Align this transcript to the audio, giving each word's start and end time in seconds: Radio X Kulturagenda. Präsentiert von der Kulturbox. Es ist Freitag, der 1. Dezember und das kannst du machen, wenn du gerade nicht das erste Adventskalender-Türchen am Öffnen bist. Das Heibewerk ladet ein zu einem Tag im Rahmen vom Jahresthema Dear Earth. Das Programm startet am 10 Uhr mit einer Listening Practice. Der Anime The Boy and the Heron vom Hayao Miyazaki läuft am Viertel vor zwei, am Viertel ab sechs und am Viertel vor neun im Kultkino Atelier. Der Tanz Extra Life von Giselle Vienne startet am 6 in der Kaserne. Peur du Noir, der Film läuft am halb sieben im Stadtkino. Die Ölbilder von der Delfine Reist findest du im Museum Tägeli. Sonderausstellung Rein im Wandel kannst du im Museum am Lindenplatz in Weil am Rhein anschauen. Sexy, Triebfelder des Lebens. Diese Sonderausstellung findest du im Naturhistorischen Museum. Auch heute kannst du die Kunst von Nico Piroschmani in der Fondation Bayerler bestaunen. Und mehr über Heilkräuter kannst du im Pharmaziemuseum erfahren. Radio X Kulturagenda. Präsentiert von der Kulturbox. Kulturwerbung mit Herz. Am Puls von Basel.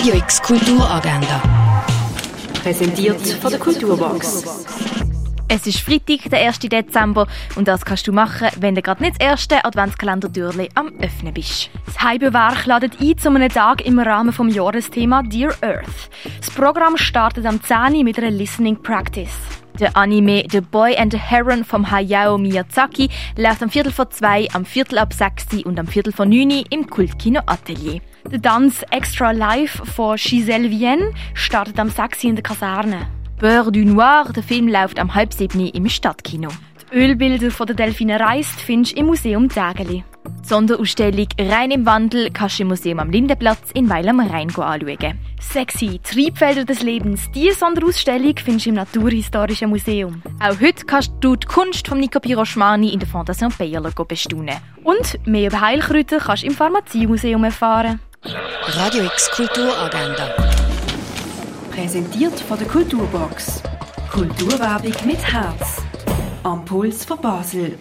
Radio 0.00 0.14
X 0.14 0.40
Kulturagenda. 0.40 1.42
Präsentiert 2.62 3.20
von 3.20 3.50
der 3.50 3.60
Kulturbox. 3.60 4.66
Es 5.46 5.66
ist 5.66 5.80
Freitag, 5.80 6.30
der 6.30 6.46
1. 6.48 6.60
Dezember 6.60 7.26
und 7.54 7.68
das 7.68 7.84
kannst 7.84 8.06
du 8.06 8.12
machen, 8.12 8.48
wenn 8.58 8.74
du 8.74 8.80
gerade 8.80 9.02
nicht 9.02 9.20
das 9.20 9.26
erste 9.28 9.62
Adventskalender-Türchen 9.62 10.68
am 10.74 10.94
Öffnen 11.02 11.34
bist. 11.34 11.68
Das 11.84 12.02
Heibewerk 12.02 12.64
ladet 12.64 12.98
ein 12.98 13.18
zu 13.18 13.28
einem 13.28 13.50
Tag 13.50 13.84
im 13.84 13.98
Rahmen 13.98 14.32
vom 14.32 14.48
Jahresthema 14.48 15.22
Dear 15.22 15.52
Earth. 15.60 16.08
Das 16.40 16.50
Programm 16.50 16.96
startet 16.96 17.44
am 17.44 17.62
10 17.62 17.96
Uhr 17.96 18.04
mit 18.04 18.16
einer 18.16 18.30
Listening 18.30 18.80
Practice. 18.82 19.59
Der 19.80 19.96
Anime 19.96 20.44
The 20.50 20.60
Boy 20.60 20.94
and 20.98 21.10
the 21.10 21.18
Heron 21.18 21.64
vom 21.64 21.90
Hayao 21.90 22.36
Miyazaki 22.36 23.08
läuft 23.34 23.62
am 23.62 23.70
Viertel 23.70 23.90
vor 23.90 24.10
zwei, 24.10 24.46
am 24.52 24.66
Viertel 24.66 24.98
ab 24.98 25.14
sechs 25.14 25.46
und 25.64 25.78
am 25.78 25.86
Viertel 25.86 26.12
vor 26.12 26.26
neun 26.26 26.50
im 26.68 26.86
Kultkino 26.86 27.40
Atelier. 27.46 28.02
Der 28.30 28.42
Tanz 28.42 28.84
Extra 28.90 29.30
Life 29.30 29.86
von 29.86 30.16
Giselle 30.16 30.70
Vienne 30.70 31.14
startet 31.32 31.78
am 31.80 31.88
6 31.88 32.24
in 32.24 32.36
der 32.36 32.42
Kaserne. 32.42 33.06
Peur 33.38 33.72
du 33.72 33.82
Noir, 33.82 34.30
der 34.36 34.42
Film 34.42 34.68
läuft 34.68 34.98
am 34.98 35.14
halb 35.14 35.32
sieben 35.32 35.66
im 35.66 35.88
Stadtkino. 35.88 36.50
Die 36.92 36.96
Ölbilder 36.96 37.50
von 37.50 37.66
der 37.66 37.76
Delfine 37.76 38.20
Reist 38.20 38.60
findest 38.60 38.96
du 38.96 39.00
im 39.00 39.06
Museum 39.06 39.48
Tägeli. 39.48 40.04
Sonderausstellung 40.50 41.28
Rein 41.38 41.70
im 41.70 41.86
Wandel 41.86 42.28
kannst 42.32 42.58
du 42.58 42.62
im 42.64 42.70
Museum 42.70 42.98
am 42.98 43.08
Lindenplatz 43.08 43.70
in 43.72 43.88
Weil 43.88 44.08
am 44.08 44.18
Rhein 44.18 44.48
anschauen. 44.48 45.16
Sexy, 45.40 46.00
Triebfelder 46.02 46.64
des 46.64 46.82
Lebens. 46.82 47.30
Diese 47.32 47.56
Sonderausstellung 47.56 48.34
findest 48.36 48.66
du 48.66 48.70
im 48.70 48.74
Naturhistorischen 48.74 49.70
Museum. 49.70 50.20
Auch 50.40 50.60
heute 50.60 50.84
kannst 50.86 51.12
du 51.20 51.36
die 51.36 51.46
Kunst 51.46 51.86
von 51.86 52.00
Nico 52.00 52.18
Piroschmani 52.18 52.92
in 52.92 52.98
der 52.98 53.08
Fondation 53.08 53.54
Bayerler 53.56 53.92
bestaunen. 53.92 54.56
Und 54.82 55.24
mehr 55.24 55.50
über 55.50 55.60
Heilkräuter 55.60 56.18
kannst 56.18 56.42
du 56.42 56.48
im 56.48 56.52
Pharmaziemuseum 56.52 57.44
erfahren. 57.44 58.00
Radio 58.66 59.04
X 59.04 59.30
Kulturagenda. 59.30 60.34
Präsentiert 61.70 62.40
von 62.40 62.58
der 62.58 62.66
Kulturbox. 62.66 63.62
Kulturwerbung 64.10 64.94
mit 65.06 65.22
Herz. 65.32 65.80
Am 66.42 66.64
Puls 66.64 67.04
von 67.04 67.20
Basel. 67.20 67.78